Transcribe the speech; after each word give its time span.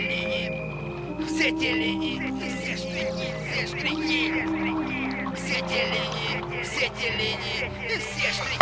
линии, 0.00 0.52
все 1.26 1.50
те 1.50 1.72
линии, 1.72 2.32
все 2.38 2.76
штрихи, 2.76 3.34
все 3.50 3.66
штрихи, 3.66 4.32
все 5.34 5.54
те 5.68 5.84
линии, 5.86 6.62
все 6.62 6.90
те 6.98 7.10
линии, 7.10 7.70
все 7.98 8.32
штрихи. 8.32 8.56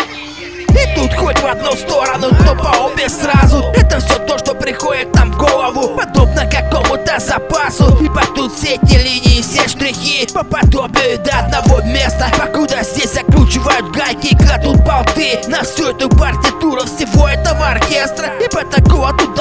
И 0.74 0.94
тут 0.94 1.14
хоть 1.14 1.38
в 1.38 1.46
одну 1.46 1.72
сторону, 1.72 2.28
то 2.44 2.54
по 2.56 2.84
обе 2.84 3.08
сразу. 3.08 3.64
Это 3.74 4.00
все 4.00 4.18
то, 4.18 4.38
что 4.38 4.54
приходит 4.54 5.14
нам 5.14 5.32
в 5.32 5.38
голову. 5.38 5.96
Подобно 5.96 6.46
какому-то 6.46 7.18
запасу. 7.20 7.96
Ибо 8.00 8.22
тут 8.34 8.52
все 8.52 8.74
эти 8.74 8.94
линии, 8.94 9.40
все 9.40 9.68
штрихи. 9.68 10.26
По 10.34 10.42
подобию 10.42 11.18
до 11.24 11.38
одного 11.38 11.80
места. 11.82 12.30
Покуда 12.36 12.82
здесь 12.82 13.14
закручивают 13.14 13.90
гайки 13.92 14.36
Кладут 14.36 14.84
болты. 14.84 15.40
На 15.46 15.62
всю 15.62 15.90
эту 15.90 16.08
партитуру 16.08 16.82
Всего 16.84 17.28
этого 17.28 17.68
оркестра. 17.68 18.32
Ибо 18.40 18.64
такого 18.64 19.12
тут 19.12 19.33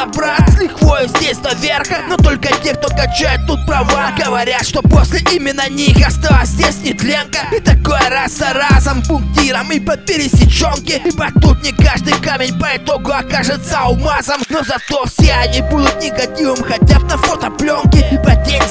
добра 1.04 1.08
с 1.08 1.08
лихвою 1.08 1.08
здесь 1.08 1.38
наверх 1.40 1.88
Но 2.08 2.18
только 2.18 2.50
те, 2.64 2.74
кто 2.74 2.88
качает 2.90 3.46
тут 3.48 3.66
права. 3.66 4.12
Говорят, 4.18 4.66
что 4.66 4.82
после 4.82 5.20
именно 5.32 5.70
них 5.70 6.06
осталась 6.06 6.50
здесь 6.50 6.78
нетленка. 6.84 7.40
И 7.56 7.60
такое 7.60 8.10
раз 8.10 8.34
за 8.34 8.54
разом 8.54 9.02
пунктиром 9.04 9.72
и 9.72 9.80
по 9.80 9.98
пересеченке 9.98 11.02
Ибо 11.06 11.28
тут 11.42 11.64
не 11.64 11.72
каждый 11.72 12.14
камень 12.22 12.58
по 12.60 12.76
итогу 12.76 13.12
окажется 13.12 13.80
алмазом. 13.80 14.42
Но 14.50 14.64
зато 14.64 15.06
все 15.06 15.34
они 15.34 15.62
будут 15.62 16.02
негативом 16.02 16.64
хотя 16.64 17.00
бы 17.00 17.06
на 17.06 17.18
фотопленке. 17.18 18.08
Ибо 18.12 18.36
день 18.46 18.63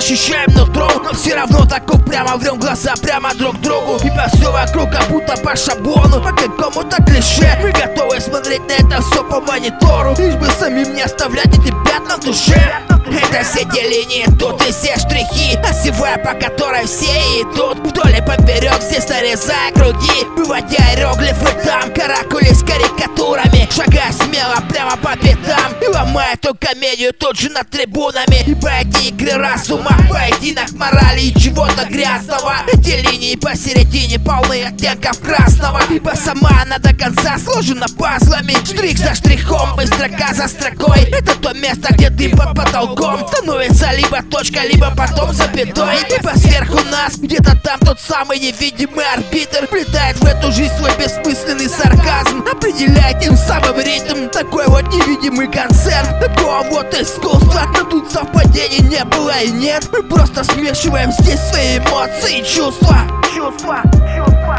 ощущаем 0.00 0.50
нутром 0.54 0.90
Но 1.04 1.12
все 1.12 1.34
равно 1.34 1.66
так 1.66 1.82
упрямо 1.94 2.36
врем 2.36 2.58
глаза 2.58 2.94
прямо 3.02 3.34
друг 3.34 3.60
другу. 3.60 3.98
Ибо 4.02 4.26
все 4.34 4.50
вокруг 4.50 4.90
как 4.90 5.08
будто 5.08 5.36
по 5.36 5.54
шаблону. 5.54 6.22
По 6.22 6.32
какому-то 6.32 7.02
клише. 7.04 7.58
Мы 7.62 7.70
готовы 7.72 8.20
смотреть 8.20 8.62
на 8.66 8.72
это 8.72 9.02
все 9.02 9.22
по 9.22 9.40
монитору. 9.40 10.14
Лишь 10.18 10.34
бы 10.36 10.46
самим 10.58 10.94
не 10.94 11.02
оставлять 11.02 11.48
эти 11.48 11.72
пятна 11.84 12.16
в 12.16 12.24
душе. 12.24 12.80
Это 13.06 13.42
все 13.44 13.64
те 13.64 13.88
линии, 13.88 14.24
тут 14.38 14.62
и 14.62 14.70
все 14.72 14.94
штрихи 14.96 15.58
Осевая, 15.68 16.16
по 16.18 16.32
которой 16.34 16.86
все 16.86 17.10
идут. 17.42 17.78
Вдоль 17.78 18.16
и 18.16 18.20
поперек, 18.20 18.80
здесь 18.82 19.08
нарезая 19.08 19.72
круги 19.74 20.24
Выводя 20.36 20.94
иероглифы 20.94 21.52
там 21.64 21.92
Каракули 21.92 22.52
с 22.52 22.62
карикатурами. 22.62 23.68
Шагая 23.70 24.12
смело 24.12 24.62
прямо 24.68 24.96
по 24.96 25.16
пятам 25.16 25.72
ломая 26.00 26.34
эту 26.34 26.54
комедию 26.54 27.12
тут 27.12 27.38
же 27.38 27.50
над 27.50 27.68
трибунами. 27.68 28.42
Ибо 28.46 28.70
эти 28.70 29.08
игры 29.08 29.32
разума 29.32 29.90
Поединок 30.08 30.70
морали 30.72 31.20
и 31.20 31.34
чего-то 31.38 31.86
грязного. 31.86 32.56
Эти 32.72 33.00
линии 33.06 33.36
посередине 33.36 34.18
полны 34.18 34.64
оттенков 34.64 35.18
красного. 35.20 35.82
Ибо 35.90 36.12
сама 36.14 36.62
она 36.62 36.78
до 36.78 36.94
конца 36.94 37.38
сложена 37.38 37.86
пазлами. 37.98 38.54
Штрих 38.64 38.98
за 38.98 39.14
штрихом, 39.14 39.80
и 39.80 39.86
строка 39.86 40.32
за 40.32 40.48
строкой. 40.48 41.02
Это 41.10 41.34
то 41.36 41.52
место, 41.52 41.92
где 41.92 42.10
дым 42.10 42.32
под 42.32 42.54
потолком 42.54 43.26
Становится 43.28 43.92
либо 43.92 44.22
точка, 44.22 44.60
либо 44.64 44.92
потом 44.96 45.32
запятой 45.32 45.98
Ибо 46.18 46.32
сверху 46.36 46.80
нас, 46.90 47.16
где-то 47.16 47.56
там 47.62 47.78
тот 47.80 48.00
самый 48.00 48.38
невидимый 48.38 49.04
арбитр. 49.12 49.66
Плетает 49.66 50.16
в 50.18 50.24
эту 50.24 50.50
жизнь 50.52 50.74
свой 50.76 50.96
бессмысленный 50.96 51.68
сарказм. 51.68 52.44
Определяя 52.50 53.18
тем 53.20 53.36
самым 53.36 53.78
ритм. 53.78 54.28
Такой 54.30 54.66
вот 54.66 54.86
невидимый 54.94 55.46
концерт 55.46 55.89
Такого 56.20 56.62
вот 56.70 56.94
искусства. 56.94 57.62
Но 57.76 57.84
тут 57.84 58.10
совпадений 58.10 58.88
не 58.88 59.04
было 59.04 59.38
и 59.40 59.50
нет. 59.50 59.88
Мы 59.92 60.02
просто 60.02 60.44
смешиваем 60.44 61.12
здесь 61.12 61.40
свои 61.50 61.78
эмоции 61.78 62.40
и 62.40 62.44
чувства. 62.44 62.96
Чувства, 63.34 63.82
чувства, 64.16 64.58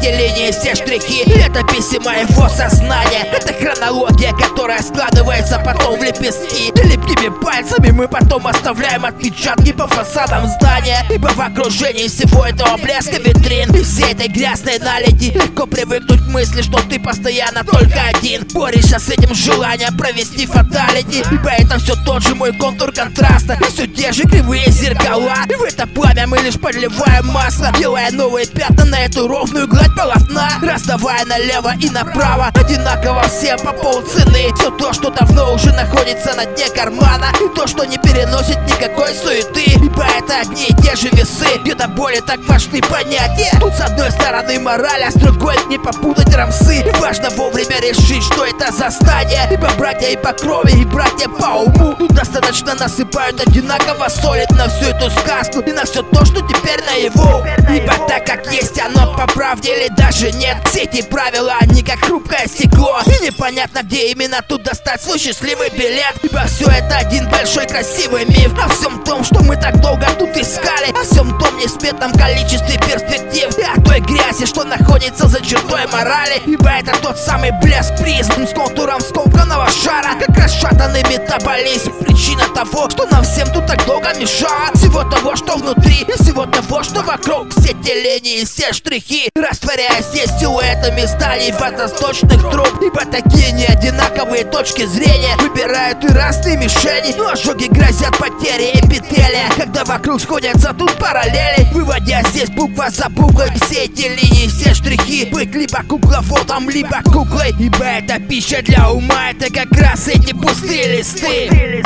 те 0.00 0.16
линии, 0.16 0.50
все 0.50 0.74
штрихи. 0.74 1.22
Это 1.40 1.62
письма 1.64 2.16
его 2.16 2.48
сознания. 2.48 3.26
Это 3.32 3.52
хронология, 3.52 4.32
которая 4.32 4.82
складывается 4.82 5.60
потом 5.64 5.98
в 5.98 6.02
лепестки. 6.02 6.72
Липкими 6.82 7.28
пальцами 7.42 7.90
мы 7.90 8.08
потом 8.08 8.46
оставляем 8.46 9.04
отпечатки 9.04 9.72
по 9.72 9.86
фасадам 9.86 10.46
здания. 10.48 11.04
Ибо 11.10 11.28
в 11.28 11.40
окружении 11.40 12.08
всего 12.08 12.44
этого 12.44 12.76
блеска 12.76 13.18
витрин. 13.18 13.74
И 13.74 13.82
всей 13.82 14.12
этой 14.12 14.28
грязной 14.28 14.78
наледи 14.78 15.32
Легко 15.34 15.66
привыкнуть 15.66 16.20
к 16.20 16.28
мысли, 16.28 16.62
что 16.62 16.80
ты 16.88 16.98
постоянно 17.00 17.64
только 17.64 18.00
один. 18.14 18.46
Борешься 18.52 18.98
с 18.98 19.08
этим 19.08 19.34
желанием 19.34 19.96
провести 19.96 20.46
фаталити. 20.46 21.24
Ибо 21.30 21.50
это 21.50 21.78
все 21.78 21.94
тот 22.04 22.22
же 22.22 22.34
мой 22.34 22.52
контур 22.52 22.92
контраста. 22.92 23.58
И 23.60 23.64
все 23.72 23.86
те 23.86 24.12
же 24.12 24.22
кривые 24.22 24.70
зеркала. 24.70 25.34
И 25.48 25.54
в 25.54 25.62
это 25.62 25.86
пламя 25.86 26.26
мы 26.26 26.38
лишь 26.38 26.58
подливаем 26.58 27.26
масло 27.26 27.72
Делая 27.78 28.10
новые 28.10 28.46
пятна 28.46 28.84
на 28.84 29.00
эту 29.00 29.28
ровную 29.28 29.68
гладь 29.68 29.87
полотна 29.96 30.48
Раздавая 30.62 31.24
налево 31.24 31.72
и 31.80 31.88
направо. 31.90 32.50
Одинаково 32.54 33.22
всем 33.28 33.58
по 33.60 33.72
полцены. 33.72 34.52
Все 34.54 34.70
то, 34.70 34.92
что 34.92 35.10
давно 35.10 35.54
уже 35.54 35.72
находится 35.72 36.34
на 36.34 36.46
дне 36.46 36.68
кармана. 36.74 37.26
И 37.40 37.54
то, 37.54 37.66
что 37.66 37.84
не 37.84 37.96
переносит 37.98 38.58
никакой 38.66 39.14
суеты. 39.14 39.64
Ибо 39.64 40.04
это 40.04 40.40
одни 40.40 40.66
и 40.66 40.74
те 40.82 40.96
же 40.96 41.08
весы. 41.10 41.58
Где-то 41.62 41.88
более 41.88 42.22
так 42.22 42.40
важны 42.48 42.80
понятия. 42.82 43.56
Тут 43.60 43.74
с 43.74 43.80
одной 43.80 44.10
стороны 44.10 44.58
мораль, 44.58 45.04
а 45.04 45.10
с 45.10 45.14
другой 45.14 45.56
не 45.68 45.78
попутать 45.78 46.34
рамсы. 46.34 46.80
И 46.80 46.90
важно 47.00 47.30
вовремя 47.30 47.80
решить, 47.80 48.22
что 48.24 48.44
это 48.44 48.72
за 48.72 48.90
стадия. 48.90 49.48
Ибо 49.50 49.70
братья 49.78 50.08
и 50.08 50.16
по 50.16 50.32
крови, 50.32 50.80
и 50.80 50.84
братья 50.84 51.28
по 51.28 51.62
уму. 51.62 51.94
Тут 51.94 52.12
достаточно 52.14 52.74
насыпают 52.74 53.40
одинаково 53.40 54.08
солит 54.08 54.50
на 54.50 54.68
всю 54.68 54.86
эту 54.86 55.10
сказку. 55.10 55.60
И 55.60 55.72
на 55.72 55.84
все 55.84 56.02
то, 56.02 56.24
что 56.24 56.40
теперь 56.40 56.82
наяву. 56.84 57.44
Ибо 57.70 57.94
так 58.06 58.26
как 58.26 58.52
есть 58.52 58.80
оно 58.80 59.14
по 59.16 59.26
правде 59.26 59.77
или 59.78 59.88
даже 59.88 60.32
нет 60.32 60.56
Все 60.66 60.82
эти 60.82 61.02
правила, 61.02 61.54
они 61.60 61.82
как 61.82 62.04
хрупкое 62.04 62.46
стекло. 62.46 63.00
И 63.06 63.24
непонятно, 63.24 63.82
где 63.82 64.10
именно 64.10 64.42
тут 64.42 64.62
достать 64.62 65.00
свой 65.00 65.18
счастливый 65.18 65.70
билет. 65.70 66.14
Ибо 66.22 66.44
все 66.46 66.66
это 66.66 66.96
один 66.98 67.28
большой 67.28 67.66
красивый 67.66 68.24
миф. 68.26 68.52
О 68.58 68.68
всем 68.68 69.02
том, 69.04 69.24
что 69.24 69.42
мы 69.42 69.56
так 69.56 69.80
долго 69.80 70.06
тут 70.18 70.36
искали. 70.36 70.90
О 70.90 71.04
всем 71.04 71.38
том 71.38 71.56
несметном 71.58 72.12
количестве 72.12 72.78
перспектив. 72.78 73.56
И 73.58 73.62
о 73.62 73.80
той 73.82 74.00
грязи, 74.00 74.46
что 74.46 74.64
находится 74.64 75.28
за 75.28 75.40
чертой 75.40 75.86
морали. 75.92 76.42
Ибо 76.46 76.70
это 76.70 76.96
тот 77.00 77.18
самый 77.18 77.52
блеск 77.62 77.96
призм 77.98 78.46
с 78.46 78.52
контуром 78.52 79.00
скомканного 79.00 79.68
шара 79.70 80.18
расшатанный 80.58 81.02
метаболизм 81.04 81.92
Причина 82.00 82.44
того, 82.54 82.90
что 82.90 83.06
нам 83.06 83.22
всем 83.22 83.50
тут 83.52 83.66
так 83.66 83.84
долго 83.86 84.12
мешало 84.14 84.74
Всего 84.74 85.04
того, 85.04 85.36
что 85.36 85.56
внутри 85.56 86.02
и 86.02 86.22
всего 86.22 86.46
того, 86.46 86.82
что 86.82 87.02
вокруг. 87.02 87.50
Все 87.50 87.74
те 87.84 87.94
линии, 87.94 88.44
все 88.44 88.72
штрихи 88.72 89.30
Растворяясь 89.36 90.06
здесь 90.06 90.30
силуэтами 90.40 91.06
зданий 91.06 91.52
водосточных 91.52 92.50
труб. 92.50 92.80
Ибо 92.82 93.04
такие 93.06 93.52
не 93.52 93.66
одинаковые 93.66 94.44
точки 94.44 94.84
зрения 94.86 95.36
Выбирают 95.38 96.04
и 96.04 96.08
разные 96.08 96.56
мишени. 96.56 97.14
Но 97.16 97.30
ожоги 97.30 97.66
грозят 97.66 98.16
потери 98.18 98.70
эпителия. 98.74 99.50
Когда 99.56 99.84
вокруг 99.84 100.20
сходятся 100.20 100.74
тут 100.74 100.92
параллели 100.98 101.68
Выводя 101.72 102.22
здесь 102.30 102.50
буква 102.50 102.90
за 102.90 103.08
буквой 103.08 103.50
Все 103.62 103.84
эти 103.84 104.08
линии, 104.08 104.48
все 104.48 104.74
штрихи. 104.74 105.26
Быть 105.26 105.54
либо 105.54 105.82
кукловодом, 105.88 106.68
либо 106.68 107.00
куклой. 107.04 107.54
Ибо 107.58 107.84
это 107.84 108.18
пища 108.20 108.62
для 108.62 108.90
ума 108.90 109.30
Это 109.30 109.52
как 109.52 109.68
раз 109.98 110.08
эти 110.08 110.32
пустые 110.32 110.96
листы 110.96 111.82